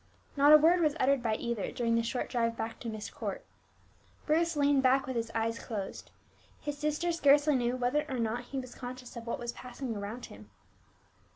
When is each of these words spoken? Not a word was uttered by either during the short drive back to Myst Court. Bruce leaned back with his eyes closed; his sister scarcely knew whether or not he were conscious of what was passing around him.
Not 0.35 0.51
a 0.51 0.57
word 0.57 0.79
was 0.81 0.95
uttered 0.99 1.21
by 1.21 1.35
either 1.35 1.71
during 1.71 1.93
the 1.93 2.01
short 2.01 2.27
drive 2.27 2.57
back 2.57 2.79
to 2.79 2.89
Myst 2.89 3.13
Court. 3.13 3.45
Bruce 4.25 4.55
leaned 4.55 4.81
back 4.81 5.05
with 5.05 5.15
his 5.15 5.29
eyes 5.35 5.59
closed; 5.59 6.09
his 6.59 6.75
sister 6.79 7.11
scarcely 7.11 7.55
knew 7.55 7.75
whether 7.77 8.03
or 8.09 8.17
not 8.17 8.45
he 8.45 8.57
were 8.57 8.65
conscious 8.65 9.15
of 9.15 9.27
what 9.27 9.37
was 9.37 9.51
passing 9.53 9.95
around 9.95 10.25
him. 10.25 10.49